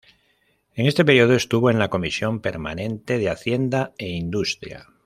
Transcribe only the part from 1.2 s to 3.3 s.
estuvo en la Comisión permanente de